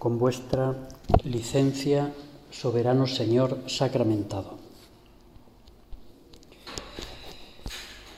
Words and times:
con 0.00 0.18
vuestra 0.18 0.88
licencia, 1.24 2.10
soberano 2.50 3.06
Señor 3.06 3.58
sacramentado. 3.66 4.56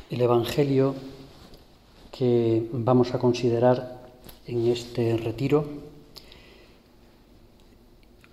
El 0.08 0.20
Evangelio 0.20 0.94
que 2.12 2.68
vamos 2.72 3.14
a 3.14 3.18
considerar 3.18 3.98
en 4.46 4.68
este 4.68 5.16
retiro, 5.16 5.64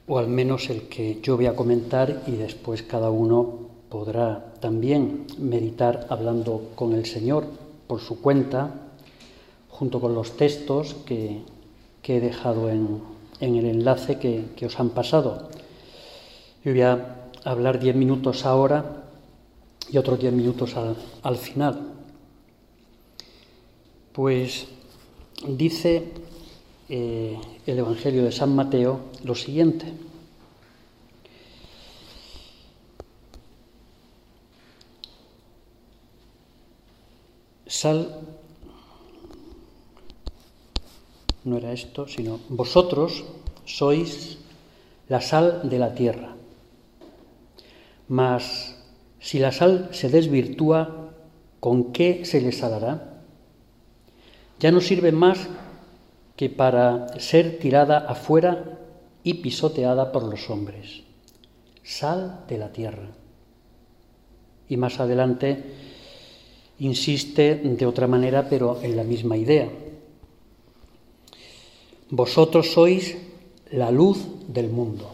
o 0.05 0.20
al 0.20 0.27
menos 0.27 0.70
el 0.70 0.88
que 0.88 1.20
yo 1.23 1.36
voy 1.36 1.47
a 1.47 1.55
comentar 1.55 2.21
y 2.27 2.34
después 2.34 2.84
cada 2.84 3.09
uno 3.09 3.68
podrá 3.89 4.54
también 4.59 5.25
meditar 5.39 6.05
hablando 6.09 6.70
con 6.75 6.93
el 6.93 7.07
Señor 7.07 7.47
por 7.88 8.00
su 8.00 8.21
cuenta, 8.21 8.91
junto 9.70 10.00
con 10.00 10.14
los 10.14 10.38
textos 10.38 10.93
que, 11.06 11.42
he 12.04 12.20
dejado 12.20 12.71
en, 12.71 13.18
el 13.39 13.66
enlace 13.66 14.20
que, 14.20 14.66
os 14.66 14.79
han 14.79 14.89
pasado. 14.89 15.50
Yo 16.64 16.71
voy 16.71 16.82
a 16.82 17.30
hablar 17.43 17.80
diez 17.80 17.96
minutos 17.96 18.46
ahora 18.46 19.04
y 19.92 19.97
otros 19.97 20.20
diez 20.20 20.34
minutos 20.34 20.75
al, 21.24 21.38
final. 21.38 21.94
Pues 24.11 24.68
dice 25.47 26.11
eh, 26.89 27.39
el 27.66 27.80
Evangelio 27.80 28.24
de 28.24 28.32
San 28.32 28.56
Mateo 28.56 29.00
lo 29.24 29.36
siguiente. 29.36 29.86
Sal, 37.66 38.19
no 41.45 41.58
era 41.58 41.72
esto, 41.72 42.08
sino 42.08 42.39
vosotros 42.50 43.23
sois 43.70 44.42
la 45.08 45.22
sal 45.22 45.70
de 45.70 45.78
la 45.78 45.94
tierra. 45.94 46.34
Mas 48.09 48.75
si 49.20 49.38
la 49.38 49.52
sal 49.52 49.89
se 49.92 50.09
desvirtúa, 50.09 51.14
¿con 51.59 51.94
qué 51.94 52.25
se 52.25 52.42
le 52.42 52.52
salará? 52.52 53.22
Ya 54.59 54.72
no 54.72 54.81
sirve 54.81 55.12
más 55.12 55.47
que 56.36 56.50
para 56.50 57.20
ser 57.20 57.59
tirada 57.59 58.00
afuera 58.00 58.80
y 59.23 59.36
pisoteada 59.36 60.12
por 60.12 60.23
los 60.23 60.50
hombres. 60.50 61.03
Sal 61.84 62.45
de 62.47 62.58
la 62.58 62.72
tierra. 62.72 63.09
Y 64.67 64.78
más 64.78 65.00
adelante 65.00 65.64
insiste 66.80 67.56
de 67.56 67.86
otra 67.86 68.08
manera, 68.08 68.47
pero 68.50 68.81
en 68.81 68.95
la 68.95 69.03
misma 69.03 69.38
idea. 69.38 69.70
Vosotros 72.09 72.72
sois 72.72 73.28
la 73.72 73.92
luz 73.92 74.25
del 74.48 74.70
mundo, 74.70 75.09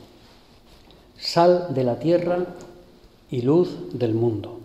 sal 1.17 1.73
de 1.73 1.84
la 1.84 2.00
tierra 2.00 2.45
y 3.30 3.42
luz 3.42 3.70
del 3.94 4.14
mundo. 4.14 4.59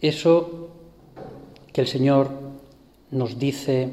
Eso 0.00 0.68
que 1.72 1.80
el 1.80 1.86
Señor 1.86 2.30
nos 3.10 3.38
dice, 3.38 3.90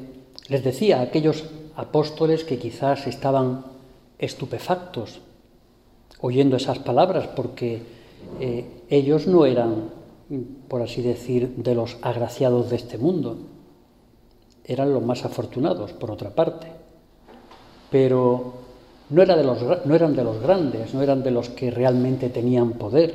les 0.47 0.63
decía 0.63 0.99
a 0.99 1.03
aquellos 1.03 1.45
apóstoles 1.75 2.43
que 2.43 2.59
quizás 2.59 3.07
estaban 3.07 3.65
estupefactos 4.19 5.21
oyendo 6.19 6.57
esas 6.57 6.79
palabras, 6.79 7.27
porque 7.27 7.81
eh, 8.39 8.65
ellos 8.89 9.27
no 9.27 9.45
eran 9.45 10.01
por 10.67 10.81
así 10.81 11.01
decir, 11.01 11.55
de 11.57 11.75
los 11.75 11.97
agraciados 12.01 12.69
de 12.69 12.77
este 12.77 12.97
mundo. 12.97 13.37
Eran 14.63 14.93
los 14.93 15.03
más 15.03 15.25
afortunados, 15.25 15.93
por 15.93 16.11
otra 16.11 16.33
parte. 16.33 16.67
Pero 17.91 18.53
no, 19.09 19.21
eran 19.21 19.37
de 19.37 19.43
los 20.23 20.41
grandes, 20.41 20.93
no 20.93 21.01
eran 21.03 21.23
de 21.23 21.31
los 21.31 21.49
que 21.49 21.69
realmente 21.69 22.29
tenían 22.29 22.73
poder. 22.73 23.13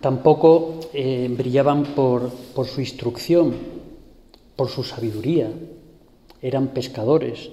Tampoco 0.00 0.80
eh, 0.94 1.28
brillaban 1.30 1.84
por, 1.94 2.30
su 2.64 2.80
instrucción, 2.80 3.54
por 4.56 4.68
su 4.68 4.82
sabiduría. 4.82 5.50
Eran 6.40 6.68
pescadores. 6.68 7.50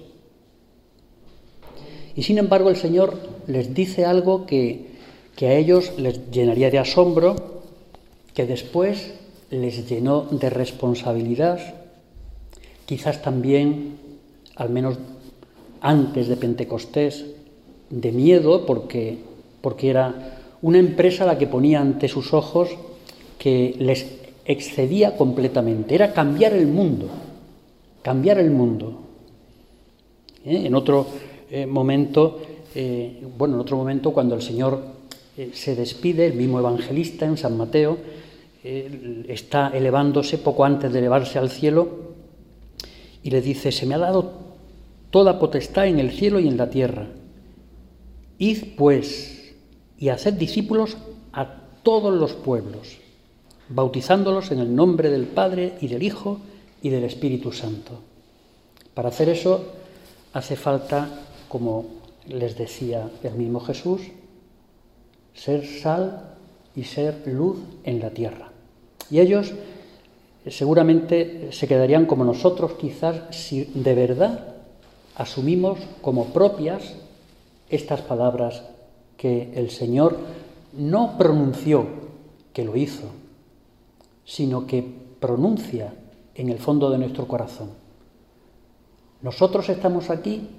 Y 2.15 2.23
sin 2.23 2.37
embargo 2.37 2.69
el 2.69 2.77
Señor 2.77 3.17
les 3.47 3.73
dice 3.73 4.05
algo 4.05 4.45
que 4.45 4.87
a 5.41 5.53
ellos 5.53 5.93
les 5.97 6.31
llenaría 6.31 6.71
de 6.71 6.79
asombro, 6.79 7.63
que 8.33 8.45
después 8.45 9.13
les 9.49 9.87
llenó 9.89 10.21
de 10.31 10.49
responsabilidad, 10.49 11.59
quizás 12.85 13.21
también, 13.21 13.99
al 14.55 14.69
menos 14.69 14.97
antes 15.81 16.27
de 16.27 16.37
Pentecostés, 16.37 17.25
de 17.89 18.11
miedo, 18.11 18.65
porque, 18.65 19.17
porque 19.61 19.89
era 19.89 20.39
una 20.61 20.79
empresa 20.79 21.25
la 21.25 21.37
que 21.37 21.47
ponía 21.47 21.81
ante 21.81 22.07
sus 22.07 22.33
ojos 22.33 22.69
que 23.37 23.75
les 23.77 24.07
excedía 24.45 25.17
completamente, 25.17 25.95
era 25.95 26.13
cambiar 26.13 26.53
el 26.53 26.67
mundo, 26.67 27.07
cambiar 28.01 28.39
el 28.39 28.51
mundo. 28.51 29.01
¿Eh? 30.45 30.63
En 30.65 30.75
otro 30.75 31.07
eh, 31.49 31.65
momento, 31.65 32.39
eh, 32.75 33.21
bueno, 33.37 33.55
en 33.55 33.61
otro 33.61 33.77
momento 33.77 34.11
cuando 34.11 34.35
el 34.35 34.41
Señor 34.41 34.93
se 35.51 35.75
despide, 35.75 36.27
el 36.27 36.33
mismo 36.33 36.59
evangelista 36.59 37.25
en 37.25 37.37
San 37.37 37.57
Mateo, 37.57 37.97
está 38.63 39.69
elevándose 39.73 40.37
poco 40.37 40.63
antes 40.63 40.93
de 40.93 40.99
elevarse 40.99 41.39
al 41.39 41.49
cielo 41.49 42.02
y 43.23 43.31
le 43.31 43.41
dice, 43.41 43.71
se 43.71 43.85
me 43.85 43.95
ha 43.95 43.99
dado 43.99 44.31
toda 45.09 45.39
potestad 45.39 45.87
en 45.87 45.99
el 45.99 46.11
cielo 46.11 46.39
y 46.39 46.47
en 46.47 46.57
la 46.57 46.69
tierra. 46.69 47.07
Id 48.37 48.75
pues 48.77 49.53
y 49.97 50.09
haced 50.09 50.33
discípulos 50.33 50.97
a 51.31 51.55
todos 51.83 52.13
los 52.13 52.33
pueblos, 52.33 52.97
bautizándolos 53.69 54.51
en 54.51 54.59
el 54.59 54.75
nombre 54.75 55.09
del 55.09 55.25
Padre 55.25 55.75
y 55.79 55.87
del 55.87 56.03
Hijo 56.03 56.39
y 56.81 56.89
del 56.89 57.05
Espíritu 57.05 57.51
Santo. 57.51 58.01
Para 58.93 59.09
hacer 59.09 59.29
eso 59.29 59.65
hace 60.33 60.55
falta, 60.55 61.09
como 61.47 61.85
les 62.27 62.57
decía 62.57 63.09
el 63.23 63.33
mismo 63.35 63.59
Jesús, 63.59 64.01
ser 65.33 65.65
sal 65.65 66.35
y 66.75 66.83
ser 66.83 67.23
luz 67.27 67.57
en 67.83 67.99
la 67.99 68.09
tierra. 68.09 68.51
Y 69.09 69.19
ellos 69.19 69.53
seguramente 70.47 71.51
se 71.51 71.67
quedarían 71.67 72.05
como 72.05 72.23
nosotros 72.23 72.73
quizás 72.73 73.35
si 73.35 73.65
de 73.73 73.95
verdad 73.95 74.55
asumimos 75.15 75.79
como 76.01 76.25
propias 76.27 76.95
estas 77.69 78.01
palabras 78.01 78.63
que 79.17 79.53
el 79.55 79.69
Señor 79.69 80.17
no 80.73 81.17
pronunció, 81.17 81.85
que 82.51 82.65
lo 82.65 82.75
hizo, 82.75 83.07
sino 84.25 84.67
que 84.67 84.83
pronuncia 85.19 85.93
en 86.35 86.49
el 86.49 86.59
fondo 86.59 86.89
de 86.89 86.97
nuestro 86.97 87.27
corazón. 87.27 87.69
Nosotros 89.21 89.69
estamos 89.69 90.09
aquí 90.09 90.49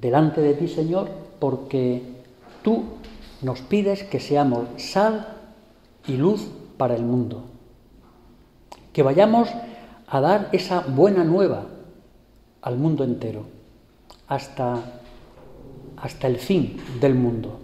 delante 0.00 0.40
de 0.40 0.54
ti, 0.54 0.68
Señor, 0.68 1.08
porque 1.38 2.02
tú 2.62 2.84
nos 3.42 3.60
pides 3.60 4.02
que 4.02 4.20
seamos 4.20 4.66
sal 4.76 5.36
y 6.06 6.16
luz 6.16 6.48
para 6.76 6.96
el 6.96 7.02
mundo, 7.02 7.44
que 8.96 9.02
vayamos 9.02 9.50
a 10.08 10.20
dar 10.22 10.48
esa 10.52 10.80
buena 10.80 11.22
nueva 11.22 11.66
al 12.62 12.78
mundo 12.78 13.04
entero, 13.04 13.44
hasta, 14.26 14.80
hasta 15.98 16.26
el 16.26 16.38
fin 16.38 16.80
del 16.98 17.14
mundo. 17.14 17.60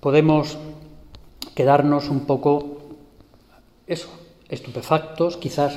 Podemos 0.00 0.56
quedarnos 1.54 2.08
un 2.08 2.20
poco, 2.20 2.78
eso, 3.86 4.08
estupefactos, 4.48 5.36
quizás 5.36 5.76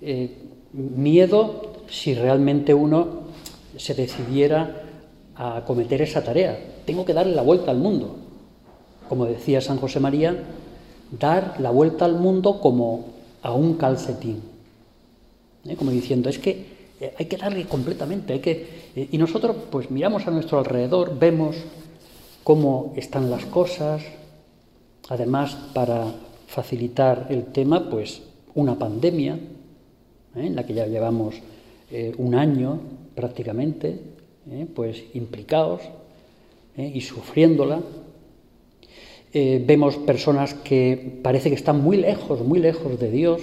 eh, 0.00 0.36
miedo 0.72 1.84
si 1.88 2.12
realmente 2.12 2.74
uno 2.74 3.20
se 3.76 3.94
decidiera 3.94 4.82
a 5.36 5.62
cometer 5.64 6.02
esa 6.02 6.24
tarea. 6.24 6.58
Tengo 6.86 7.04
que 7.04 7.14
darle 7.14 7.36
la 7.36 7.42
vuelta 7.42 7.70
al 7.70 7.78
mundo. 7.78 8.16
Como 9.08 9.26
decía 9.26 9.60
San 9.60 9.78
José 9.78 10.00
María, 10.00 10.42
dar 11.18 11.60
la 11.60 11.70
vuelta 11.70 12.04
al 12.04 12.14
mundo 12.14 12.60
como 12.60 13.04
a 13.42 13.52
un 13.52 13.74
calcetín. 13.74 14.40
¿Eh? 15.64 15.76
Como 15.76 15.90
diciendo, 15.90 16.28
es 16.28 16.38
que 16.38 16.66
eh, 17.00 17.14
hay 17.18 17.26
que 17.26 17.36
darle 17.36 17.64
completamente. 17.66 18.32
Hay 18.32 18.40
que... 18.40 18.82
Eh, 18.96 19.08
y 19.12 19.18
nosotros 19.18 19.56
pues 19.70 19.90
miramos 19.90 20.26
a 20.26 20.30
nuestro 20.30 20.58
alrededor, 20.58 21.18
vemos 21.18 21.56
cómo 22.42 22.92
están 22.96 23.30
las 23.30 23.44
cosas. 23.46 24.02
Además, 25.08 25.56
para 25.74 26.14
facilitar 26.46 27.26
el 27.30 27.46
tema, 27.46 27.88
pues 27.90 28.22
una 28.54 28.78
pandemia, 28.78 29.38
en 30.34 30.56
la 30.56 30.64
que 30.64 30.74
ya 30.74 30.86
llevamos 30.86 31.34
un 32.16 32.34
año 32.34 32.80
prácticamente, 33.14 34.00
pues 34.74 35.02
implicados 35.12 35.82
y 36.76 37.00
sufriéndola. 37.02 37.80
Eh, 39.34 39.62
vemos 39.66 39.96
personas 39.96 40.52
que 40.52 41.18
parece 41.22 41.48
que 41.48 41.54
están 41.54 41.82
muy 41.82 41.96
lejos, 41.96 42.42
muy 42.42 42.58
lejos 42.58 43.00
de 43.00 43.10
Dios, 43.10 43.40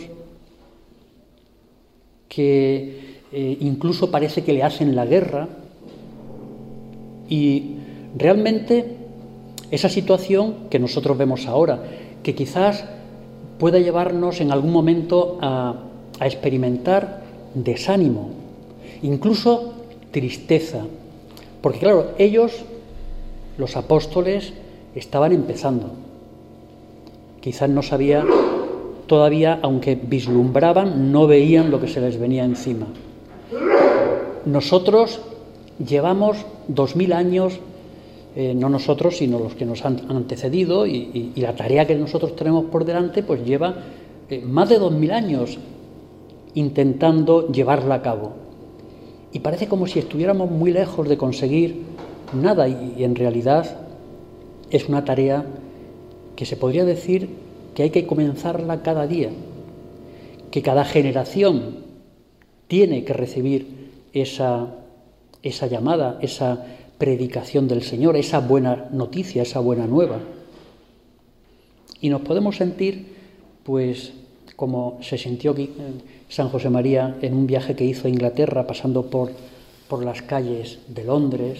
que 2.27 3.21
eh, 3.31 3.57
incluso 3.59 4.11
parece 4.11 4.43
que 4.43 4.53
le 4.53 4.61
hacen 4.61 4.95
la 4.95 5.05
guerra. 5.05 5.47
Y 7.27 7.75
realmente 8.17 8.85
esa 9.71 9.89
situación 9.89 10.69
que 10.69 10.77
nosotros 10.77 11.17
vemos 11.17 11.47
ahora, 11.47 11.83
que 12.21 12.35
quizás 12.35 12.85
pueda 13.57 13.79
llevarnos 13.79 14.41
en 14.41 14.51
algún 14.51 14.71
momento 14.71 15.39
a, 15.41 15.85
a 16.19 16.27
experimentar 16.27 17.23
desánimo, 17.55 18.29
incluso 19.01 19.73
tristeza, 20.11 20.85
porque 21.61 21.79
claro, 21.79 22.11
ellos, 22.17 22.63
los 23.57 23.75
apóstoles, 23.75 24.53
estaban 24.95 25.31
empezando. 25.31 25.91
Quizás 27.41 27.69
no 27.69 27.81
sabía 27.81 28.25
todavía, 29.07 29.59
aunque 29.61 29.95
vislumbraban, 29.95 31.11
no 31.11 31.27
veían 31.27 31.71
lo 31.71 31.81
que 31.81 31.87
se 31.87 32.01
les 32.01 32.19
venía 32.19 32.43
encima. 32.43 32.87
Nosotros 34.45 35.19
llevamos 35.85 36.37
dos 36.67 36.95
mil 36.95 37.13
años, 37.13 37.59
eh, 38.35 38.53
no 38.53 38.69
nosotros, 38.69 39.17
sino 39.17 39.39
los 39.39 39.55
que 39.55 39.65
nos 39.65 39.83
han 39.85 40.01
antecedido, 40.09 40.85
y, 40.85 41.33
la 41.35 41.55
tarea 41.55 41.87
que 41.87 41.95
nosotros 41.95 42.35
tenemos 42.35 42.65
por 42.65 42.85
delante, 42.85 43.23
pues 43.23 43.43
lleva 43.43 43.75
eh, 44.29 44.41
más 44.45 44.69
de 44.69 44.79
dos 44.79 44.91
mil 44.91 45.11
años 45.11 45.57
intentando 46.53 47.51
llevarla 47.51 47.95
a 47.95 48.01
cabo. 48.01 48.33
Y 49.31 49.39
parece 49.39 49.67
como 49.67 49.87
si 49.87 49.99
estuviéramos 49.99 50.49
muy 50.49 50.71
lejos 50.71 51.07
de 51.07 51.17
conseguir 51.17 51.83
nada, 52.33 52.67
y 52.67 53.03
en 53.03 53.15
realidad 53.15 53.88
es 54.71 54.87
una 54.87 55.05
tarea 55.05 55.45
que 56.35 56.45
se 56.45 56.57
podría 56.57 56.85
decir 56.85 57.29
que 57.75 57.83
hay 57.83 57.89
que 57.89 58.07
comenzarla 58.07 58.81
cada 58.81 59.07
día, 59.07 59.29
que 60.51 60.61
cada 60.61 60.85
generación 60.85 61.77
tiene 62.67 63.03
que 63.03 63.13
recibir 63.13 63.91
esa, 64.13 64.75
esa 65.43 65.67
llamada, 65.67 66.19
esa 66.21 66.65
predicación 66.97 67.67
del 67.67 67.81
Señor, 67.81 68.15
esa 68.15 68.39
buena 68.39 68.87
noticia, 68.91 69.41
esa 69.41 69.59
buena 69.59 69.87
nueva. 69.87 70.19
Y 72.01 72.09
nos 72.09 72.21
podemos 72.21 72.57
sentir, 72.57 73.15
pues, 73.63 74.13
como 74.55 74.99
se 75.01 75.17
sintió 75.17 75.55
eh, 75.57 75.69
San 76.27 76.49
José 76.49 76.69
María 76.69 77.17
en 77.21 77.33
un 77.33 77.47
viaje 77.47 77.75
que 77.75 77.85
hizo 77.85 78.07
a 78.07 78.11
Inglaterra, 78.11 78.67
pasando 78.67 79.09
por, 79.09 79.31
por 79.87 80.03
las 80.03 80.21
calles 80.21 80.79
de 80.87 81.03
Londres, 81.03 81.59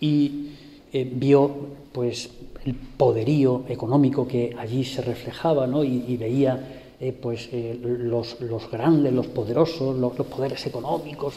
y 0.00 0.50
eh, 0.96 1.06
vio 1.12 1.50
pues 1.92 2.30
el 2.64 2.74
poderío 2.74 3.64
económico 3.68 4.26
que 4.26 4.56
allí 4.58 4.82
se 4.82 5.02
reflejaba 5.02 5.66
¿no? 5.66 5.84
y, 5.84 6.16
veía 6.16 6.94
eh, 6.98 7.12
pues 7.12 7.50
eh, 7.52 7.78
los, 7.82 8.40
los, 8.40 8.70
grandes, 8.70 9.12
los 9.12 9.26
poderosos, 9.26 9.94
los, 9.94 10.14
poderes 10.14 10.64
económicos. 10.66 11.34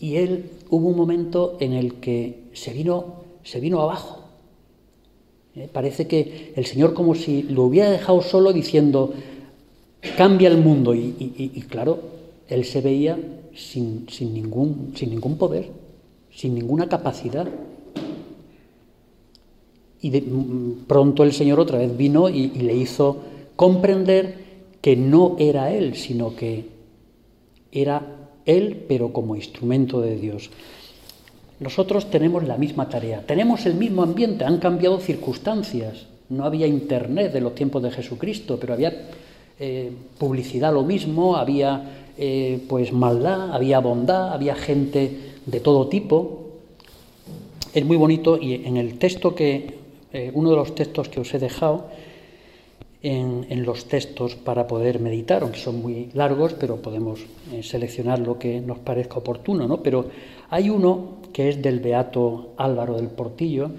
Y 0.00 0.16
él 0.16 0.52
hubo 0.70 0.88
un 0.88 0.96
momento 0.96 1.58
en 1.60 1.74
el 1.74 1.96
que 1.96 2.44
se 2.54 2.72
vino, 2.72 3.16
se 3.44 3.60
vino 3.60 3.82
abajo. 3.82 4.24
parece 5.70 6.06
que 6.06 6.54
el 6.56 6.64
Señor 6.64 6.94
como 6.94 7.14
si 7.14 7.42
lo 7.42 7.64
hubiera 7.64 7.90
dejado 7.90 8.22
solo 8.22 8.54
diciendo, 8.54 9.12
cambia 10.16 10.48
el 10.48 10.56
mundo. 10.56 10.94
Y, 10.94 11.14
y 11.18 11.60
claro, 11.68 11.98
él 12.48 12.64
se 12.64 12.80
veía 12.80 13.18
sin, 13.54 14.08
sin, 14.08 14.32
ningún, 14.32 14.94
sin 14.96 15.10
ningún 15.10 15.36
poder, 15.36 15.68
sin 16.30 16.54
ninguna 16.54 16.88
capacidad. 16.88 17.46
Y 20.06 20.20
pronto 20.86 21.24
el 21.24 21.32
Señor 21.32 21.58
otra 21.58 21.78
vez 21.78 21.96
vino 21.96 22.28
y, 22.28 22.46
le 22.50 22.76
hizo 22.76 23.16
comprender 23.56 24.36
que 24.80 24.94
no 24.94 25.34
era 25.40 25.72
Él, 25.72 25.96
sino 25.96 26.36
que 26.36 26.66
era 27.72 28.06
Él, 28.44 28.84
pero 28.86 29.12
como 29.12 29.34
instrumento 29.34 30.00
de 30.00 30.16
Dios. 30.16 30.50
Nosotros 31.58 32.08
tenemos 32.08 32.44
la 32.44 32.56
misma 32.56 32.88
tarea, 32.88 33.26
tenemos 33.26 33.66
el 33.66 33.74
mismo 33.74 34.04
ambiente, 34.04 34.44
han 34.44 34.58
cambiado 34.58 35.00
circunstancias. 35.00 36.06
No 36.28 36.44
había 36.44 36.68
internet 36.68 37.32
de 37.32 37.40
los 37.40 37.56
tiempos 37.56 37.82
de 37.82 37.90
Jesucristo, 37.90 38.58
pero 38.60 38.74
había 38.74 39.08
eh, 39.58 39.90
publicidad 40.18 40.72
lo 40.72 40.84
mismo, 40.84 41.34
había 41.34 42.12
eh, 42.16 42.62
pues 42.68 42.92
maldad, 42.92 43.52
había 43.52 43.80
bondad, 43.80 44.32
había 44.32 44.54
gente 44.54 45.32
de 45.46 45.58
todo 45.58 45.88
tipo. 45.88 46.42
Es 47.74 47.84
muy 47.84 47.96
bonito 47.96 48.38
y 48.40 48.54
en 48.54 48.76
el 48.76 48.98
texto 48.98 49.34
que 49.34 49.85
eh, 50.16 50.30
uno 50.32 50.48
de 50.48 50.56
los 50.56 50.74
textos 50.74 51.10
que 51.10 51.20
os 51.20 51.28
he 51.34 51.38
dejado 51.38 51.92
en, 53.02 53.66
los 53.66 53.84
textos 53.84 54.34
para 54.34 54.66
poder 54.66 54.98
meditar, 54.98 55.42
aunque 55.42 55.60
son 55.60 55.82
muy 55.82 56.08
largos, 56.14 56.54
pero 56.54 56.80
podemos 56.80 57.20
eh, 57.52 57.62
seleccionar 57.62 58.18
lo 58.20 58.38
que 58.38 58.62
nos 58.62 58.78
parezca 58.78 59.18
oportuno, 59.18 59.68
¿no? 59.68 59.82
Pero 59.82 60.06
hay 60.48 60.70
uno 60.70 61.20
que 61.34 61.50
es 61.50 61.60
del 61.60 61.80
Beato 61.80 62.54
Álvaro 62.56 62.96
del 62.96 63.08
Portillo 63.08 63.72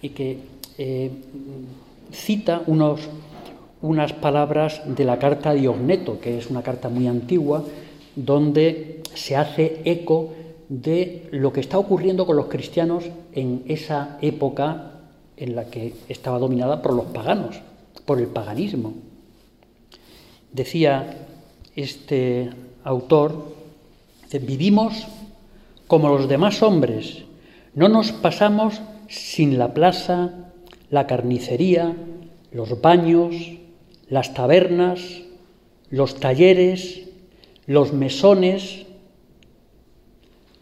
y 0.00 0.08
que 0.08 0.38
eh, 0.78 1.10
cita 2.10 2.62
unos, 2.66 3.02
unas 3.82 4.14
palabras 4.14 4.80
de 4.86 5.04
la 5.04 5.18
carta 5.18 5.52
de 5.52 5.68
Ogneto, 5.68 6.18
que 6.18 6.38
es 6.38 6.48
una 6.48 6.62
carta 6.62 6.88
muy 6.88 7.08
antigua, 7.08 7.62
donde 8.16 9.02
se 9.12 9.36
hace 9.36 9.82
eco 9.84 10.32
de 10.70 11.28
lo 11.30 11.52
que 11.52 11.60
está 11.60 11.78
ocurriendo 11.78 12.24
con 12.24 12.36
los 12.36 12.46
cristianos 12.46 13.04
en 13.34 13.64
esa 13.68 14.16
época 14.22 14.93
en 15.36 15.56
la 15.56 15.66
que 15.66 15.94
estaba 16.08 16.38
dominada 16.38 16.82
por 16.82 16.94
los 16.94 17.06
paganos, 17.06 17.60
por 18.04 18.18
el 18.18 18.26
paganismo. 18.26 18.94
Decía 20.52 21.26
este 21.74 22.50
autor, 22.84 23.54
vivimos 24.40 25.06
como 25.86 26.08
los 26.08 26.28
demás 26.28 26.62
hombres, 26.62 27.24
no 27.74 27.88
nos 27.88 28.12
pasamos 28.12 28.80
sin 29.08 29.58
la 29.58 29.74
plaza, 29.74 30.50
la 30.90 31.06
carnicería, 31.06 31.94
los 32.52 32.80
baños, 32.80 33.34
las 34.08 34.34
tabernas, 34.34 35.22
los 35.90 36.16
talleres, 36.16 37.02
los 37.66 37.92
mesones, 37.92 38.86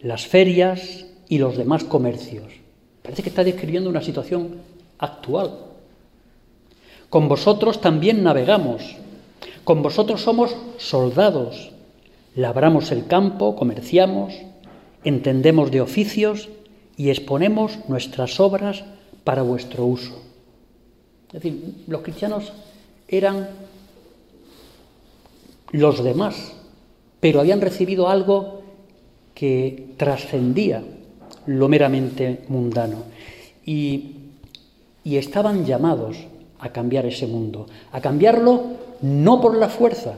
las 0.01 0.27
ferias 0.27 1.07
y 1.29 1.39
los 1.39 1.57
demás 1.57 1.85
comercios. 1.85 2.62
Parece 3.03 3.23
que 3.23 3.29
está 3.29 3.45
describiendo 3.45 3.91
una 3.91 4.03
situación 4.03 4.61
actual. 4.99 5.59
Con 7.11 7.29
vosotros 7.29 7.81
también 7.81 8.23
navegamos, 8.23 8.97
con 9.65 9.83
vosotros 9.83 10.23
somos 10.23 10.57
soldados, 10.79 11.73
labramos 12.35 12.91
el 12.93 13.07
campo, 13.07 13.57
comerciamos, 13.57 14.33
entendemos 15.05 15.71
de 15.71 15.81
oficios 15.81 16.49
y 16.97 17.11
exponemos 17.11 17.79
nuestras 17.89 18.41
obras 18.41 18.85
para 19.25 19.43
vuestro 19.43 19.85
uso. 19.85 20.23
Es 21.29 21.35
decir, 21.35 21.75
los 21.87 22.03
cristianos 22.03 22.53
eran 23.09 23.49
los 25.73 26.05
demás, 26.05 26.55
pero 27.21 27.41
habían 27.41 27.61
recibido 27.61 28.09
algo 28.09 28.63
que 29.35 29.95
trascendía 29.97 30.83
lo 31.47 31.69
meramente 31.69 32.45
mundano. 32.49 33.05
Y, 33.65 34.17
estaban 35.05 35.65
llamados 35.65 36.17
a 36.59 36.71
cambiar 36.71 37.07
ese 37.07 37.27
mundo, 37.27 37.67
a 37.91 38.01
cambiarlo 38.01 38.63
no 39.03 39.41
por 39.41 39.57
la 39.57 39.69
fuerza, 39.69 40.15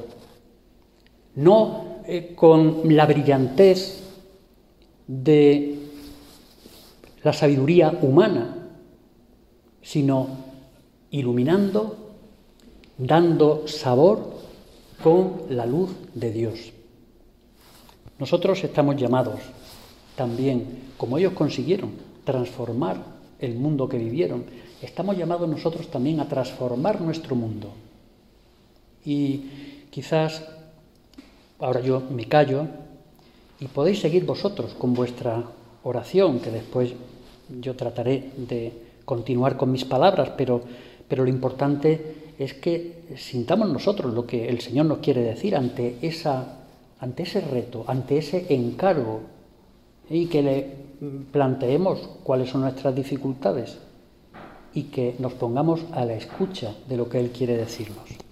no 1.36 2.00
eh, 2.06 2.34
con 2.34 2.94
la 2.94 3.06
brillantez 3.06 4.02
de 5.06 5.78
la 7.22 7.32
sabiduría 7.32 7.98
humana, 8.02 8.68
sino 9.80 10.28
iluminando, 11.10 11.96
dando 12.98 13.66
sabor 13.66 14.34
con 15.02 15.42
la 15.48 15.64
luz 15.64 15.90
de 16.14 16.30
Dios. 16.30 16.72
Nosotros 18.18 18.62
estamos 18.64 18.96
llamados 18.96 19.40
también, 20.16 20.92
como 20.96 21.18
ellos 21.18 21.32
consiguieron 21.32 21.92
transformar 22.24 23.04
el 23.40 23.54
mundo 23.56 23.88
que 23.88 23.98
vivieron, 23.98 24.44
estamos 24.80 25.16
llamados 25.16 25.48
nosotros 25.48 25.88
también 25.88 26.20
a 26.20 26.28
transformar 26.28 27.00
nuestro 27.00 27.36
mundo. 27.36 27.72
Y 29.04 29.44
quizás 29.90 30.44
ahora 31.58 31.80
yo 31.80 32.02
me 32.10 32.26
callo 32.26 32.66
y 33.60 33.66
podéis 33.66 34.00
seguir 34.00 34.24
vosotros 34.24 34.74
con 34.74 34.94
vuestra 34.94 35.44
oración, 35.82 36.40
que 36.40 36.50
después 36.50 36.92
yo 37.60 37.76
trataré 37.76 38.30
de 38.36 38.72
continuar 39.04 39.56
con 39.56 39.70
mis 39.70 39.84
palabras, 39.84 40.30
pero, 40.36 40.62
pero 41.08 41.24
lo 41.24 41.30
importante 41.30 42.32
es 42.38 42.54
que 42.54 43.04
sintamos 43.16 43.68
nosotros 43.68 44.12
lo 44.12 44.26
que 44.26 44.48
el 44.48 44.60
Señor 44.60 44.86
nos 44.86 44.98
quiere 44.98 45.22
decir 45.22 45.54
ante, 45.54 45.98
esa, 46.02 46.58
ante 46.98 47.22
ese 47.24 47.40
reto, 47.40 47.84
ante 47.86 48.18
ese 48.18 48.46
encargo 48.48 49.33
y 50.10 50.26
que 50.26 50.42
le 50.42 50.84
planteemos 51.32 52.00
cuáles 52.22 52.50
son 52.50 52.62
nuestras 52.62 52.94
dificultades 52.94 53.78
y 54.72 54.84
que 54.84 55.14
nos 55.18 55.34
pongamos 55.34 55.84
a 55.92 56.04
la 56.04 56.14
escucha 56.14 56.74
de 56.88 56.96
lo 56.96 57.08
que 57.08 57.20
Él 57.20 57.30
quiere 57.30 57.56
decirnos. 57.56 58.23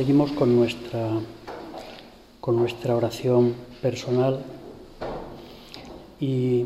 Seguimos 0.00 0.32
con 0.32 0.56
nuestra, 0.56 1.10
con 2.40 2.56
nuestra 2.56 2.96
oración 2.96 3.54
personal 3.82 4.42
y 6.18 6.64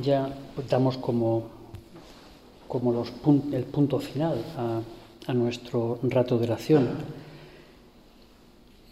ya 0.00 0.34
damos 0.70 0.96
como, 0.96 1.42
como 2.66 2.92
los 2.92 3.12
el 3.52 3.64
punto 3.64 3.98
final 3.98 4.42
a, 4.56 4.80
a, 5.30 5.34
nuestro 5.34 5.98
rato 6.04 6.38
de 6.38 6.44
oración. 6.44 6.88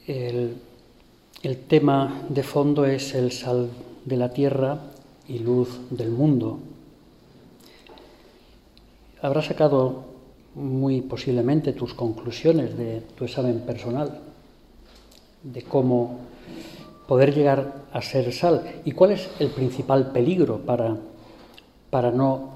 El, 0.07 0.59
el 1.43 1.57
tema 1.57 2.21
de 2.29 2.43
fondo 2.43 2.85
es 2.85 3.15
el 3.15 3.33
sal 3.33 3.71
de 4.05 4.17
la 4.19 4.31
tierra 4.31 4.79
y 5.27 5.39
luz 5.39 5.81
del 5.89 6.11
mundo. 6.11 6.59
Habrás 9.23 9.47
sacado 9.47 10.12
muy 10.55 11.01
posiblemente 11.01 11.73
tus 11.73 11.95
conclusiones 11.95 12.77
de 12.77 13.01
tu 13.17 13.25
examen 13.25 13.61
personal, 13.61 14.21
de 15.43 15.63
cómo 15.63 16.19
poder 17.07 17.35
llegar 17.35 17.85
a 17.93 18.03
ser 18.03 18.33
sal 18.33 18.81
y 18.85 18.93
cuál 18.93 19.13
es 19.13 19.29
el 19.39 19.51
principal 19.51 20.13
peligro 20.13 20.59
para, 20.59 20.97
para, 21.91 22.11
no, 22.11 22.51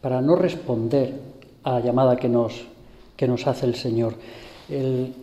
para 0.00 0.20
no 0.20 0.36
responder 0.36 1.14
a 1.62 1.72
la 1.72 1.80
llamada 1.80 2.16
que 2.16 2.28
nos, 2.28 2.62
que 3.16 3.26
nos 3.26 3.46
hace 3.46 3.66
el 3.66 3.74
Señor. 3.74 4.14
El, 4.68 5.14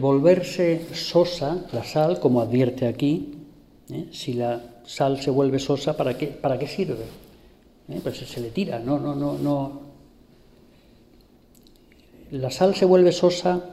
volverse 0.00 0.86
sosa, 0.92 1.64
la 1.72 1.82
sal, 1.82 2.20
como 2.20 2.42
advierte 2.42 2.86
aquí, 2.86 3.38
¿eh? 3.90 4.08
si 4.12 4.34
la 4.34 4.60
sal 4.84 5.20
se 5.22 5.30
vuelve 5.30 5.58
sosa, 5.58 5.96
¿para 5.96 6.16
qué, 6.16 6.26
para 6.26 6.58
qué 6.58 6.66
sirve? 6.66 7.04
¿Eh? 7.88 8.00
Pues 8.02 8.18
se 8.18 8.40
le 8.40 8.50
tira, 8.50 8.78
no, 8.78 8.98
no, 8.98 9.14
no, 9.14 9.87
la 12.30 12.50
sal 12.50 12.74
se 12.74 12.84
vuelve 12.84 13.12
sosa, 13.12 13.64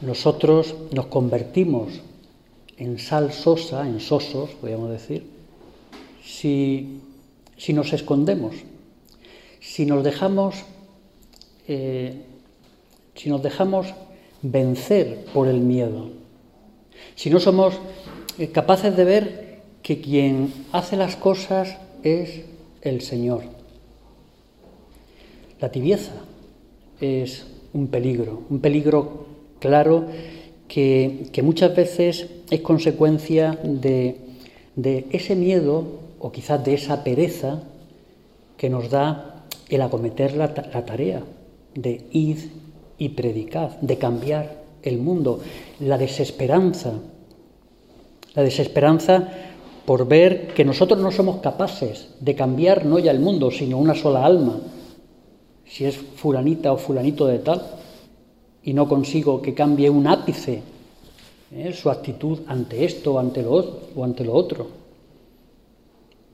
nosotros 0.00 0.74
nos 0.92 1.06
convertimos 1.06 2.00
en 2.76 2.98
sal 2.98 3.32
sosa, 3.32 3.86
en 3.86 4.00
sosos, 4.00 4.50
podríamos 4.50 4.90
decir, 4.90 5.26
si, 6.24 7.00
nos 7.68 7.92
escondemos, 7.92 8.56
si 9.60 9.86
nos 9.86 10.02
dejamos, 10.02 10.64
eh, 11.68 12.22
si 13.14 13.30
nos 13.30 13.42
dejamos 13.42 13.94
vencer 14.42 15.24
por 15.32 15.46
el 15.46 15.60
miedo, 15.60 16.10
si 17.14 17.30
no 17.30 17.38
somos 17.38 17.74
eh, 18.38 18.48
capaces 18.48 18.96
de 18.96 19.04
ver 19.04 19.62
que 19.82 20.00
quien 20.00 20.52
hace 20.72 20.96
las 20.96 21.14
cosas 21.14 21.76
es 22.02 22.42
el 22.80 23.00
Señor. 23.00 23.44
La 25.60 25.70
tibieza, 25.70 26.12
es 27.02 27.44
un 27.74 27.88
peligro, 27.88 28.42
un 28.48 28.60
peligro 28.60 29.26
claro 29.58 30.06
que, 30.68 31.28
muchas 31.42 31.74
veces 31.74 32.28
es 32.50 32.60
consecuencia 32.60 33.58
de, 33.62 34.16
ese 35.10 35.34
miedo 35.34 35.84
o 36.20 36.30
quizás 36.32 36.64
de 36.64 36.74
esa 36.74 37.04
pereza 37.04 37.62
que 38.56 38.70
nos 38.70 38.88
da 38.88 39.44
el 39.68 39.82
acometer 39.82 40.36
la, 40.36 40.46
la 40.46 40.86
tarea 40.86 41.22
de 41.74 42.06
ir 42.12 42.50
y 42.98 43.10
predicar, 43.10 43.78
de 43.80 43.98
cambiar 43.98 44.62
el 44.82 44.98
mundo, 44.98 45.40
la 45.80 45.98
desesperanza, 45.98 46.92
la 48.34 48.42
desesperanza 48.42 49.28
por 49.84 50.06
ver 50.06 50.48
que 50.54 50.64
nosotros 50.64 51.00
no 51.00 51.10
somos 51.10 51.40
capaces 51.40 52.08
de 52.20 52.36
cambiar 52.36 52.84
no 52.84 52.98
ya 52.98 53.10
el 53.10 53.18
mundo, 53.18 53.50
sino 53.50 53.78
una 53.78 53.94
sola 53.94 54.24
alma, 54.24 54.60
si 55.72 55.86
es 55.86 55.96
fulanita 55.96 56.70
o 56.70 56.76
fulanito 56.76 57.26
de 57.26 57.38
tal, 57.38 57.62
y 58.62 58.74
no 58.74 58.86
consigo 58.86 59.40
que 59.40 59.54
cambie 59.54 59.88
un 59.88 60.06
ápice 60.06 60.62
¿eh? 61.50 61.72
su 61.72 61.88
actitud 61.88 62.40
ante 62.46 62.84
esto 62.84 63.18
ante 63.18 63.42
lo, 63.42 63.80
o 63.96 64.04
ante 64.04 64.22
lo 64.22 64.34
otro. 64.34 64.66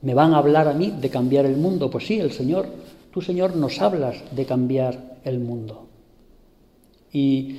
¿Me 0.01 0.13
van 0.13 0.33
a 0.33 0.39
hablar 0.39 0.67
a 0.67 0.73
mí 0.73 0.91
de 0.91 1.09
cambiar 1.09 1.45
el 1.45 1.55
mundo? 1.55 1.89
Pues 1.89 2.05
sí, 2.05 2.19
el 2.19 2.33
Señor, 2.33 2.67
tú 3.11 3.21
Señor 3.21 3.55
nos 3.55 3.81
hablas 3.81 4.17
de 4.35 4.45
cambiar 4.45 5.17
el 5.23 5.39
mundo. 5.39 5.87
Y, 7.13 7.55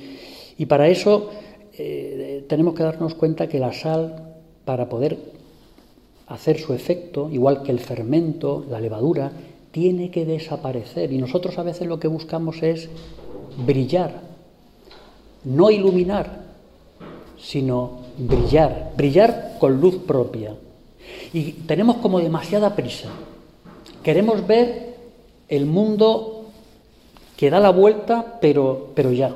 para 0.67 0.87
eso 0.87 1.31
eh, 1.73 2.45
tenemos 2.47 2.75
que 2.75 2.83
darnos 2.83 3.15
cuenta 3.15 3.49
que 3.49 3.59
la 3.59 3.73
sal, 3.73 4.35
para 4.65 4.87
poder 4.87 5.17
hacer 6.27 6.59
su 6.59 6.73
efecto, 6.73 7.29
igual 7.31 7.63
que 7.63 7.71
el 7.71 7.79
fermento, 7.79 8.63
la 8.69 8.79
levadura, 8.79 9.31
tiene 9.71 10.11
que 10.11 10.25
desaparecer. 10.25 11.11
Y 11.11 11.17
nosotros 11.17 11.57
a 11.57 11.63
veces 11.63 11.87
lo 11.87 11.99
que 11.99 12.07
buscamos 12.07 12.61
es 12.61 12.89
brillar, 13.65 14.21
no 15.43 15.71
iluminar, 15.71 16.41
sino 17.37 17.99
brillar, 18.17 18.91
brillar 18.95 19.57
con 19.59 19.79
luz 19.81 19.97
propia. 20.05 20.55
Y 21.33 21.53
tenemos 21.53 21.97
como 21.97 22.19
demasiada 22.19 22.75
prisa. 22.75 23.09
Queremos 24.03 24.45
ver 24.45 24.95
el 25.47 25.65
mundo 25.65 26.45
que 27.37 27.49
da 27.49 27.59
la 27.59 27.71
vuelta, 27.71 28.37
pero, 28.39 28.91
pero 28.93 29.11
ya. 29.11 29.35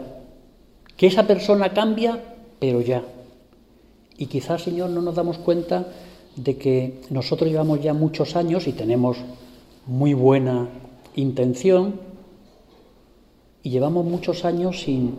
Que 0.95 1.07
esa 1.07 1.25
persona 1.25 1.73
cambia, 1.73 2.21
pero 2.59 2.81
ya. 2.81 3.03
Y 4.17 4.27
quizás, 4.27 4.63
Señor, 4.63 4.91
no 4.91 5.01
nos 5.01 5.15
damos 5.15 5.37
cuenta 5.37 5.87
de 6.35 6.57
que 6.57 7.01
nosotros 7.09 7.49
llevamos 7.49 7.81
ya 7.81 7.93
muchos 7.93 8.35
años 8.35 8.67
y 8.67 8.73
tenemos 8.73 9.17
muy 9.85 10.13
buena 10.13 10.69
intención 11.15 11.99
y 13.63 13.69
llevamos 13.69 14.05
muchos 14.05 14.45
años 14.45 14.81
sin, 14.81 15.15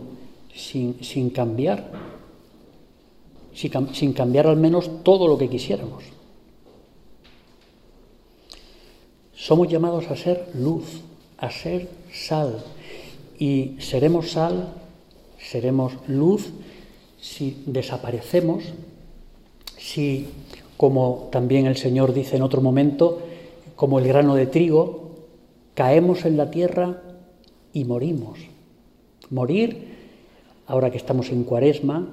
sin, 0.53 1.29
cambiar, 1.29 1.91
sin, 3.53 3.93
sin 3.93 4.13
cambiar 4.13 4.47
al 4.47 4.57
menos 4.57 5.03
todo 5.03 5.27
lo 5.27 5.37
que 5.37 5.49
quisiéramos. 5.49 6.03
Somos 9.33 9.67
llamados 9.67 10.07
a 10.09 10.15
ser 10.15 10.49
luz, 10.55 11.01
a 11.37 11.51
ser 11.51 11.89
sal, 12.11 12.63
y 13.39 13.75
seremos 13.79 14.31
sal, 14.31 14.73
seremos 15.39 15.93
luz 16.07 16.49
si 17.21 17.63
desaparecemos, 17.65 18.63
si, 19.77 20.27
como 20.75 21.29
también 21.31 21.67
el 21.67 21.77
Señor 21.77 22.13
dice 22.13 22.37
en 22.37 22.41
otro 22.41 22.61
momento, 22.61 23.21
como 23.77 23.99
el 23.99 24.07
grano 24.07 24.35
de 24.35 24.47
trigo, 24.47 25.11
caemos 25.75 26.25
en 26.25 26.35
la 26.35 26.51
tierra 26.51 27.01
y 27.71 27.85
morimos. 27.85 28.39
Morir, 29.29 29.95
ahora 30.65 30.89
que 30.89 30.97
estamos 30.97 31.29
en 31.29 31.43
cuaresma, 31.43 32.07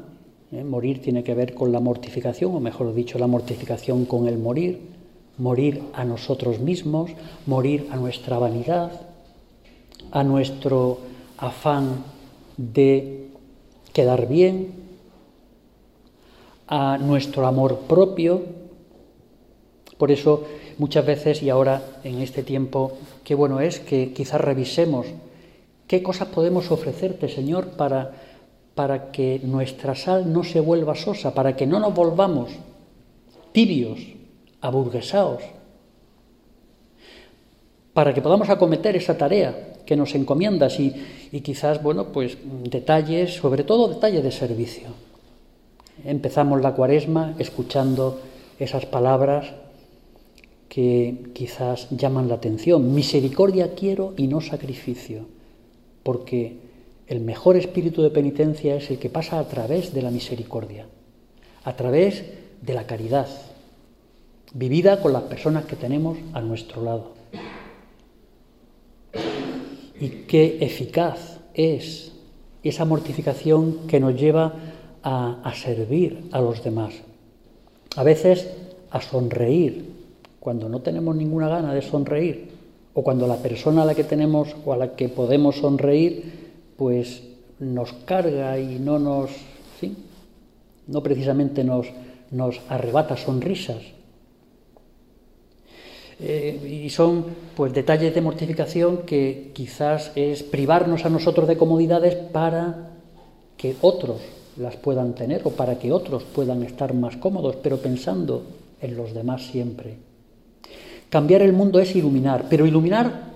¿eh? 0.52 0.62
morir 0.62 1.00
tiene 1.00 1.24
que 1.24 1.34
ver 1.34 1.54
con 1.54 1.72
la 1.72 1.80
mortificación, 1.80 2.54
o 2.54 2.60
mejor 2.60 2.94
dicho, 2.94 3.18
la 3.18 3.26
mortificación 3.26 4.04
con 4.04 4.28
el 4.28 4.38
morir, 4.38 4.78
morir 5.38 5.82
a 5.94 6.04
nosotros 6.04 6.60
mismos, 6.60 7.10
morir 7.46 7.88
a 7.90 7.96
nuestra 7.96 8.38
vanidad, 8.38 8.92
a 10.12 10.22
nuestro 10.22 10.98
afán 11.38 12.04
de 12.58 13.28
quedar 13.94 14.28
bien, 14.28 14.68
a 16.68 16.98
nuestro 16.98 17.46
amor 17.46 17.78
propio. 17.88 18.63
Por 20.04 20.12
eso 20.12 20.44
muchas 20.76 21.06
veces 21.06 21.42
y 21.42 21.48
ahora 21.48 21.80
en 22.04 22.20
este 22.20 22.42
tiempo, 22.42 22.92
qué 23.24 23.34
bueno 23.34 23.60
es 23.60 23.80
que 23.80 24.12
quizás 24.12 24.38
revisemos 24.38 25.06
qué 25.86 26.02
cosas 26.02 26.28
podemos 26.28 26.70
ofrecerte, 26.70 27.30
Señor, 27.30 27.68
para, 27.68 28.12
para 28.74 29.10
que 29.12 29.40
nuestra 29.42 29.94
sal 29.94 30.30
no 30.30 30.44
se 30.44 30.60
vuelva 30.60 30.94
sosa, 30.94 31.32
para 31.32 31.56
que 31.56 31.66
no 31.66 31.80
nos 31.80 31.94
volvamos 31.94 32.50
tibios, 33.52 33.98
aburguesados, 34.60 35.42
para 37.94 38.12
que 38.12 38.20
podamos 38.20 38.50
acometer 38.50 38.96
esa 38.96 39.16
tarea 39.16 39.78
que 39.86 39.96
nos 39.96 40.14
encomiendas 40.14 40.78
y, 40.80 40.92
y 41.32 41.40
quizás, 41.40 41.82
bueno, 41.82 42.08
pues 42.12 42.36
detalles, 42.44 43.36
sobre 43.36 43.64
todo 43.64 43.88
detalles 43.88 44.22
de 44.22 44.32
servicio. 44.32 44.88
Empezamos 46.04 46.60
la 46.60 46.74
cuaresma 46.74 47.34
escuchando 47.38 48.20
esas 48.58 48.84
palabras 48.84 49.63
que 50.74 51.30
quizás 51.32 51.86
llaman 51.90 52.26
la 52.26 52.34
atención. 52.34 52.92
Misericordia 52.92 53.76
quiero 53.76 54.12
y 54.16 54.26
no 54.26 54.40
sacrificio, 54.40 55.24
porque 56.02 56.56
el 57.06 57.20
mejor 57.20 57.54
espíritu 57.54 58.02
de 58.02 58.10
penitencia 58.10 58.74
es 58.74 58.90
el 58.90 58.98
que 58.98 59.08
pasa 59.08 59.38
a 59.38 59.46
través 59.46 59.94
de 59.94 60.02
la 60.02 60.10
misericordia, 60.10 60.88
a 61.62 61.76
través 61.76 62.24
de 62.60 62.74
la 62.74 62.88
caridad, 62.88 63.28
vivida 64.52 65.00
con 65.00 65.12
las 65.12 65.22
personas 65.22 65.64
que 65.66 65.76
tenemos 65.76 66.18
a 66.32 66.40
nuestro 66.40 66.82
lado. 66.82 67.12
Y 70.00 70.08
qué 70.26 70.58
eficaz 70.60 71.38
es 71.54 72.10
esa 72.64 72.84
mortificación 72.84 73.86
que 73.86 74.00
nos 74.00 74.20
lleva 74.20 74.54
a, 75.04 75.40
a 75.44 75.54
servir 75.54 76.30
a 76.32 76.40
los 76.40 76.64
demás, 76.64 76.94
a 77.94 78.02
veces 78.02 78.48
a 78.90 79.00
sonreír 79.00 79.93
cuando 80.44 80.68
no 80.68 80.82
tenemos 80.82 81.16
ninguna 81.16 81.48
gana 81.48 81.72
de 81.72 81.80
sonreír 81.80 82.50
o 82.92 83.02
cuando 83.02 83.26
la 83.26 83.38
persona 83.38 83.80
a 83.80 83.86
la 83.86 83.94
que 83.94 84.04
tenemos 84.04 84.54
o 84.66 84.74
a 84.74 84.76
la 84.76 84.94
que 84.94 85.08
podemos 85.08 85.56
sonreír 85.56 86.52
pues 86.76 87.22
nos 87.60 87.94
carga 88.04 88.58
y 88.58 88.78
no 88.78 88.98
nos, 88.98 89.30
¿sí? 89.80 89.96
no 90.86 91.02
precisamente 91.02 91.64
nos, 91.64 91.86
nos 92.30 92.60
arrebata 92.68 93.16
sonrisas. 93.16 93.80
Eh, 96.20 96.84
y 96.84 96.90
son 96.90 97.24
pues 97.56 97.72
detalles 97.72 98.14
de 98.14 98.20
mortificación 98.20 98.98
que 98.98 99.50
quizás 99.54 100.12
es 100.14 100.42
privarnos 100.42 101.06
a 101.06 101.08
nosotros 101.08 101.48
de 101.48 101.56
comodidades 101.56 102.16
para 102.16 102.90
que 103.56 103.76
otros 103.80 104.20
las 104.58 104.76
puedan 104.76 105.14
tener 105.14 105.40
o 105.44 105.52
para 105.52 105.78
que 105.78 105.90
otros 105.90 106.22
puedan 106.22 106.62
estar 106.64 106.92
más 106.92 107.16
cómodos, 107.16 107.56
pero 107.62 107.78
pensando 107.78 108.42
en 108.82 108.94
los 108.94 109.14
demás 109.14 109.46
siempre. 109.46 110.12
Cambiar 111.14 111.42
el 111.42 111.52
mundo 111.52 111.78
es 111.78 111.94
iluminar, 111.94 112.46
pero 112.50 112.66
iluminar 112.66 113.30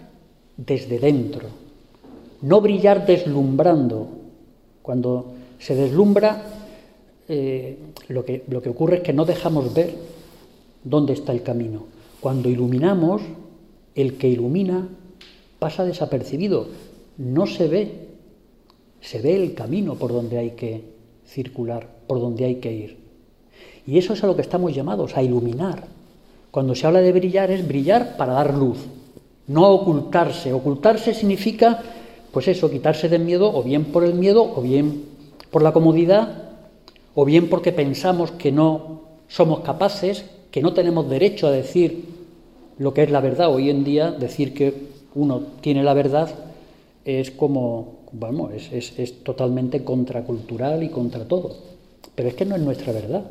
desde 0.56 0.98
dentro, 0.98 1.46
no 2.42 2.60
brillar 2.60 3.06
deslumbrando. 3.06 4.08
Cuando 4.82 5.34
se 5.60 5.76
deslumbra, 5.76 6.42
eh, 7.28 7.78
lo, 8.08 8.24
que, 8.24 8.42
lo 8.48 8.60
que 8.60 8.70
ocurre 8.70 8.96
es 8.96 9.02
que 9.02 9.12
no 9.12 9.24
dejamos 9.24 9.72
ver 9.72 9.94
dónde 10.82 11.12
está 11.12 11.30
el 11.30 11.44
camino. 11.44 11.84
Cuando 12.18 12.48
iluminamos, 12.48 13.22
el 13.94 14.18
que 14.18 14.26
ilumina 14.26 14.88
pasa 15.60 15.84
desapercibido, 15.84 16.66
no 17.16 17.46
se 17.46 17.68
ve, 17.68 18.08
se 19.00 19.20
ve 19.20 19.36
el 19.36 19.54
camino 19.54 19.94
por 19.94 20.12
donde 20.12 20.36
hay 20.38 20.50
que 20.50 20.82
circular, 21.28 21.88
por 22.08 22.18
donde 22.18 22.44
hay 22.44 22.56
que 22.56 22.72
ir. 22.72 22.96
Y 23.86 23.98
eso 23.98 24.14
es 24.14 24.24
a 24.24 24.26
lo 24.26 24.34
que 24.34 24.42
estamos 24.42 24.74
llamados, 24.74 25.16
a 25.16 25.22
iluminar. 25.22 25.96
Cuando 26.58 26.74
se 26.74 26.88
habla 26.88 27.00
de 27.00 27.12
brillar 27.12 27.52
es 27.52 27.68
brillar 27.68 28.16
para 28.16 28.32
dar 28.32 28.52
luz, 28.52 28.78
no 29.46 29.70
ocultarse. 29.70 30.52
Ocultarse 30.52 31.14
significa, 31.14 31.80
pues 32.32 32.48
eso, 32.48 32.68
quitarse 32.68 33.08
de 33.08 33.20
miedo, 33.20 33.54
o 33.54 33.62
bien 33.62 33.84
por 33.84 34.02
el 34.02 34.14
miedo, 34.14 34.42
o 34.56 34.60
bien 34.60 35.04
por 35.52 35.62
la 35.62 35.72
comodidad, 35.72 36.50
o 37.14 37.24
bien 37.24 37.48
porque 37.48 37.70
pensamos 37.70 38.32
que 38.32 38.50
no 38.50 39.02
somos 39.28 39.60
capaces, 39.60 40.24
que 40.50 40.60
no 40.60 40.72
tenemos 40.72 41.08
derecho 41.08 41.46
a 41.46 41.52
decir 41.52 42.06
lo 42.76 42.92
que 42.92 43.04
es 43.04 43.12
la 43.12 43.20
verdad. 43.20 43.54
Hoy 43.54 43.70
en 43.70 43.84
día 43.84 44.10
decir 44.10 44.52
que 44.52 44.88
uno 45.14 45.40
tiene 45.60 45.84
la 45.84 45.94
verdad 45.94 46.28
es 47.04 47.30
como, 47.30 47.98
vamos, 48.10 48.50
es, 48.72 48.98
es 48.98 49.22
totalmente 49.22 49.84
contracultural 49.84 50.82
y 50.82 50.88
contra 50.88 51.24
todo. 51.24 51.54
Pero 52.16 52.28
es 52.28 52.34
que 52.34 52.46
no 52.46 52.56
es 52.56 52.62
nuestra 52.62 52.92
verdad. 52.92 53.22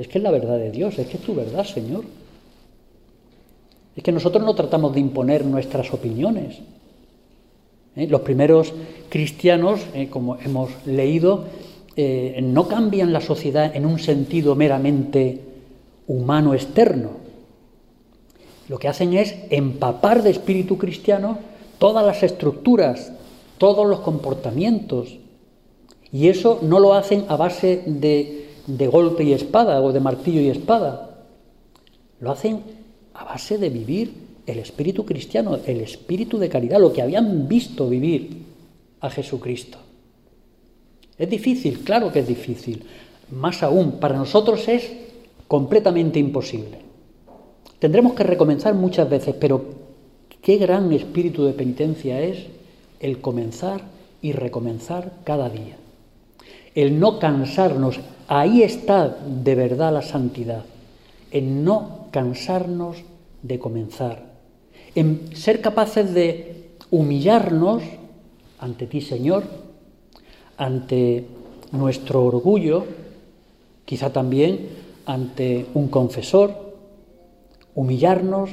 Es 0.00 0.08
que 0.08 0.16
es 0.16 0.24
la 0.24 0.30
verdad 0.30 0.56
de 0.56 0.70
Dios, 0.70 0.98
es 0.98 1.06
que 1.08 1.18
es 1.18 1.22
tu 1.22 1.34
verdad, 1.34 1.62
Señor. 1.62 2.04
Es 3.94 4.02
que 4.02 4.12
nosotros 4.12 4.42
no 4.42 4.54
tratamos 4.54 4.94
de 4.94 5.00
imponer 5.00 5.44
nuestras 5.44 5.92
opiniones. 5.92 6.56
¿Eh? 7.96 8.06
Los 8.06 8.22
primeros 8.22 8.72
cristianos, 9.10 9.80
eh, 9.92 10.08
como 10.08 10.38
hemos 10.38 10.70
leído, 10.86 11.44
eh, 11.96 12.40
no 12.42 12.66
cambian 12.66 13.12
la 13.12 13.20
sociedad 13.20 13.76
en 13.76 13.84
un 13.84 13.98
sentido 13.98 14.54
meramente 14.54 15.42
humano 16.06 16.54
externo. 16.54 17.10
Lo 18.70 18.78
que 18.78 18.88
hacen 18.88 19.12
es 19.12 19.34
empapar 19.50 20.22
de 20.22 20.30
espíritu 20.30 20.78
cristiano 20.78 21.36
todas 21.78 22.06
las 22.06 22.22
estructuras, 22.22 23.12
todos 23.58 23.86
los 23.86 24.00
comportamientos. 24.00 25.18
Y 26.10 26.28
eso 26.28 26.58
no 26.62 26.80
lo 26.80 26.94
hacen 26.94 27.26
a 27.28 27.36
base 27.36 27.82
de, 27.84 28.49
de 28.76 28.86
golpe 28.86 29.24
y 29.24 29.32
espada 29.32 29.80
o 29.80 29.92
de 29.92 30.00
martillo 30.00 30.40
y 30.40 30.48
espada. 30.48 31.24
Lo 32.20 32.30
hacen 32.30 32.62
a 33.14 33.24
base 33.24 33.58
de 33.58 33.70
vivir 33.70 34.12
el 34.46 34.58
espíritu 34.58 35.04
cristiano, 35.04 35.58
el 35.64 35.80
espíritu 35.80 36.38
de 36.38 36.48
caridad, 36.48 36.80
lo 36.80 36.92
que 36.92 37.02
habían 37.02 37.48
visto 37.48 37.88
vivir 37.88 38.42
a 39.00 39.10
Jesucristo. 39.10 39.78
Es 41.16 41.28
difícil, 41.28 41.80
claro 41.80 42.12
que 42.12 42.20
es 42.20 42.26
difícil. 42.26 42.84
Más 43.30 43.62
aún, 43.62 44.00
para 44.00 44.16
nosotros 44.16 44.66
es 44.68 44.90
completamente 45.46 46.18
imposible. 46.18 46.78
Tendremos 47.78 48.14
que 48.14 48.24
recomenzar 48.24 48.74
muchas 48.74 49.08
veces, 49.08 49.34
pero 49.38 49.64
qué 50.42 50.56
gran 50.56 50.92
espíritu 50.92 51.44
de 51.44 51.52
penitencia 51.52 52.20
es 52.20 52.46
el 53.00 53.20
comenzar 53.20 53.82
y 54.22 54.32
recomenzar 54.32 55.12
cada 55.24 55.48
día. 55.48 55.76
El 56.74 57.00
no 57.00 57.18
cansarnos, 57.18 58.00
ahí 58.30 58.62
está 58.62 59.08
de 59.08 59.56
verdad 59.56 59.92
la 59.92 60.02
santidad, 60.02 60.64
en 61.32 61.64
no 61.64 62.06
cansarnos 62.12 62.98
de 63.42 63.58
comenzar, 63.58 64.22
en 64.94 65.36
ser 65.36 65.60
capaces 65.60 66.14
de 66.14 66.70
humillarnos 66.92 67.82
ante 68.60 68.86
ti, 68.86 69.00
Señor, 69.00 69.42
ante 70.56 71.26
nuestro 71.72 72.24
orgullo, 72.24 72.84
quizá 73.84 74.12
también 74.12 74.68
ante 75.06 75.66
un 75.74 75.88
confesor, 75.88 76.76
humillarnos 77.74 78.50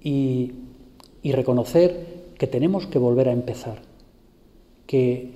y, 0.00 0.52
y 1.22 1.32
reconocer 1.32 2.26
que 2.38 2.46
tenemos 2.46 2.86
que 2.86 3.00
volver 3.00 3.28
a 3.28 3.32
empezar, 3.32 3.82
que, 4.86 5.35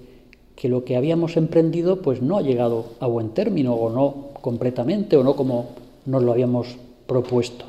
que 0.60 0.68
lo 0.68 0.84
que 0.84 0.94
habíamos 0.94 1.38
emprendido 1.38 2.02
pues 2.02 2.20
no 2.20 2.36
ha 2.36 2.42
llegado 2.42 2.84
a 3.00 3.06
buen 3.06 3.30
término 3.30 3.72
o 3.72 3.88
no 3.88 4.28
completamente 4.42 5.16
o 5.16 5.24
no 5.24 5.34
como 5.34 5.68
nos 6.04 6.22
lo 6.22 6.32
habíamos 6.32 6.76
propuesto. 7.06 7.64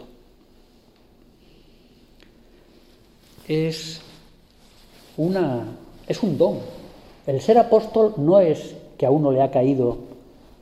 Es, 3.47 4.01
una, 5.15 5.67
es 6.05 6.21
un 6.21 6.37
don. 6.37 6.57
El 7.25 7.39
ser 7.39 7.59
apóstol 7.59 8.15
no 8.17 8.41
es 8.41 8.75
que 8.97 9.05
a 9.05 9.11
uno 9.11 9.31
le 9.31 9.41
ha 9.41 9.51
caído 9.51 9.95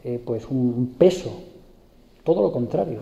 eh, 0.03 0.21
pues 0.23 0.45
un 0.51 0.93
peso, 0.99 1.31
todo 2.23 2.43
lo 2.43 2.51
contrario. 2.51 2.99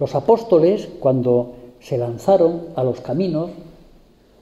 Los 0.00 0.16
apóstoles, 0.16 0.88
cuando 0.98 1.52
se 1.78 1.96
lanzaron 1.96 2.70
a 2.74 2.82
los 2.82 3.00
caminos, 3.00 3.50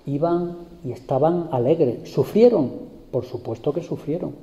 iban 0.07 0.57
y 0.83 0.93
estaban 0.93 1.51
alegres. 1.53 2.11
¿Sufrieron? 2.11 2.88
Por 3.11 3.25
supuesto 3.25 3.73
que 3.73 3.83
sufrieron. 3.83 4.35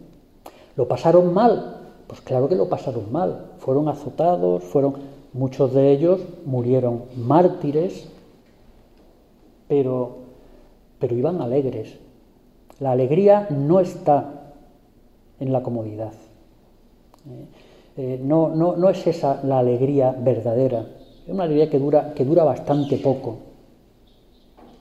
¿Lo 0.75 0.87
pasaron 0.87 1.33
mal? 1.33 1.81
Pues 2.07 2.21
claro 2.21 2.47
que 2.47 2.55
lo 2.55 2.69
pasaron 2.69 3.11
mal. 3.11 3.51
Fueron 3.59 3.87
azotados, 3.87 4.63
fueron 4.63 5.15
Muchos 5.35 5.73
de 5.73 5.91
ellos 5.91 6.21
murieron 6.45 7.03
mártires, 7.17 8.07
pero, 9.67 10.19
pero 10.97 11.13
iban 11.13 11.41
alegres. 11.41 11.97
La 12.79 12.91
alegría 12.91 13.45
no 13.49 13.81
está 13.81 14.53
en 15.41 15.51
la 15.51 15.61
comodidad. 15.61 16.13
Eh, 17.27 17.45
eh, 17.97 18.19
no, 18.23 18.55
no, 18.55 18.89
es 18.89 19.05
esa 19.07 19.41
la 19.43 19.59
alegría 19.59 20.15
verdadera. 20.17 20.85
Es 21.27 21.33
una 21.33 21.43
alegría 21.43 21.69
que 21.69 21.79
dura, 21.79 22.13
que 22.13 22.23
dura 22.23 22.45
bastante 22.45 22.95
poco. 22.95 23.39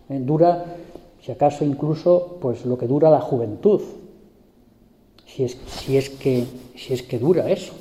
Eh, 0.09 0.21
dura, 0.21 0.67
si 1.25 1.33
acaso, 1.33 1.65
incluso 1.65 2.37
pues, 2.41 2.67
lo 2.67 2.77
que 2.77 2.87
dura 2.87 3.09
la 3.11 3.21
juventud. 3.21 3.81
Si 5.27 5.45
es, 5.45 5.57
si 5.67 5.97
es, 5.97 6.11
que, 6.11 6.45
si 6.77 6.93
es 6.93 7.03
que 7.03 7.19
dura 7.19 7.51
eso. 7.51 7.73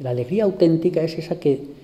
La 0.00 0.10
alegría 0.10 0.44
auténtica 0.44 1.02
es 1.02 1.16
esa 1.16 1.38
que, 1.38 1.76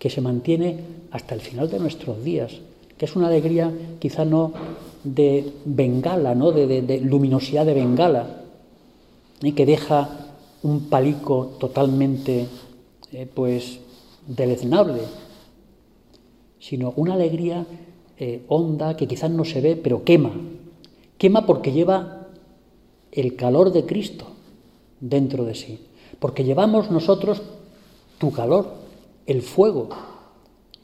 se 0.00 0.20
mantiene 0.22 0.78
hasta 1.10 1.34
el 1.34 1.42
final 1.42 1.68
de 1.68 1.78
nuestros 1.78 2.24
días, 2.24 2.52
que 2.96 3.04
es 3.04 3.14
una 3.16 3.28
alegría 3.28 3.70
quizá 3.98 4.24
no 4.24 4.52
de 5.04 5.52
bengala, 5.66 6.34
¿no? 6.34 6.50
de, 6.50 7.02
luminosidad 7.04 7.66
de 7.66 7.74
bengala, 7.74 8.44
y 9.42 9.52
que 9.52 9.66
deja 9.66 10.08
un 10.62 10.88
palico 10.88 11.56
totalmente 11.60 12.46
eh, 13.12 13.28
pues 13.32 13.78
deleznable, 14.26 15.02
sino 16.58 16.94
una 16.96 17.14
alegría 17.14 17.66
eh, 18.20 18.44
honda 18.48 18.96
que 18.96 19.08
quizás 19.08 19.30
no 19.30 19.44
se 19.44 19.60
ve, 19.60 19.76
pero 19.76 20.04
quema. 20.04 20.30
Quema 21.18 21.46
porque 21.46 21.72
lleva 21.72 22.28
el 23.12 23.34
calor 23.34 23.72
de 23.72 23.86
Cristo 23.86 24.26
dentro 25.00 25.44
de 25.44 25.54
sí, 25.54 25.80
porque 26.18 26.44
llevamos 26.44 26.90
nosotros 26.90 27.42
tu 28.18 28.30
calor, 28.30 28.74
el 29.26 29.42
fuego 29.42 29.88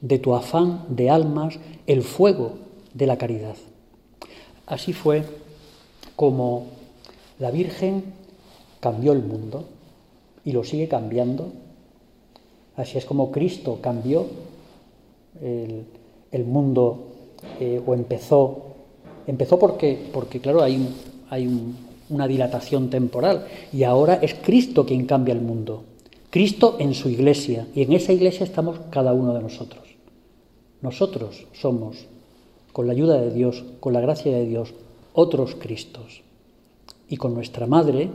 de 0.00 0.18
tu 0.18 0.34
afán 0.34 0.84
de 0.88 1.10
almas, 1.10 1.58
el 1.86 2.02
fuego 2.02 2.54
de 2.94 3.06
la 3.06 3.18
caridad. 3.18 3.56
Así 4.66 4.92
fue 4.92 5.24
como 6.16 6.66
la 7.38 7.50
Virgen 7.50 8.04
cambió 8.80 9.12
el 9.12 9.22
mundo 9.22 9.64
y 10.44 10.52
lo 10.52 10.64
sigue 10.64 10.88
cambiando. 10.88 11.52
Así 12.76 12.98
es 12.98 13.04
como 13.04 13.30
Cristo 13.30 13.78
cambió 13.80 14.26
el, 15.42 16.44
mundo 16.44 17.15
eh, 17.60 17.80
o 17.84 17.94
empezó. 17.94 18.62
Empezó 19.26 19.58
porque, 19.58 19.98
porque 20.12 20.40
claro, 20.40 20.62
hay, 20.62 20.88
hay 21.30 21.74
una 22.08 22.28
dilatación 22.28 22.90
temporal 22.90 23.46
y 23.72 23.82
ahora 23.82 24.14
es 24.22 24.34
Cristo 24.34 24.86
quien 24.86 25.06
cambia 25.06 25.34
el 25.34 25.40
mundo. 25.40 25.84
Cristo 26.30 26.76
en 26.78 26.94
su 26.94 27.08
iglesia 27.08 27.66
y 27.74 27.82
en 27.82 27.92
esa 27.92 28.12
iglesia 28.12 28.44
estamos 28.44 28.78
cada 28.90 29.12
uno 29.12 29.34
de 29.34 29.42
nosotros. 29.42 29.84
Nosotros 30.82 31.46
somos, 31.52 32.06
con 32.72 32.86
la 32.86 32.92
ayuda 32.92 33.20
de 33.20 33.32
Dios, 33.32 33.64
con 33.80 33.92
la 33.92 34.00
gracia 34.00 34.32
de 34.32 34.46
Dios, 34.46 34.74
otros 35.14 35.54
Cristos. 35.54 36.22
Y 37.08 37.16
con 37.16 37.34
nuestra 37.34 37.66
Madre, 37.66 38.10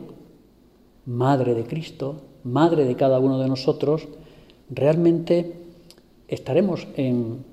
Madre 1.05 1.55
de 1.55 1.63
Cristo, 1.63 2.21
Madre 2.43 2.85
de 2.85 2.95
cada 2.95 3.19
uno 3.19 3.39
de 3.39 3.47
nosotros, 3.47 4.07
realmente 4.69 5.55
estaremos 6.27 6.87
en, 6.95 7.43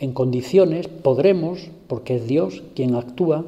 en 0.00 0.12
condiciones, 0.12 0.88
podremos, 0.88 1.68
porque 1.86 2.16
es 2.16 2.26
Dios 2.26 2.62
quien 2.74 2.96
actúa, 2.96 3.44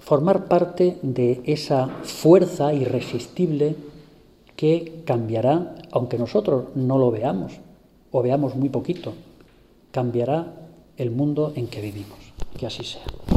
formar 0.00 0.46
parte 0.46 0.98
de 1.02 1.40
esa 1.44 1.88
fuerza 2.02 2.74
irresistible 2.74 3.76
que 4.56 5.02
cambiará, 5.04 5.76
aunque 5.92 6.18
nosotros 6.18 6.66
no 6.74 6.98
lo 6.98 7.10
veamos 7.10 7.52
o 8.10 8.22
veamos 8.22 8.56
muy 8.56 8.68
poquito, 8.68 9.14
cambiará 9.92 10.52
el 10.96 11.10
mundo 11.10 11.52
en 11.56 11.68
que 11.68 11.80
vivimos. 11.80 12.18
Que 12.58 12.66
así 12.66 12.84
sea. 12.84 13.35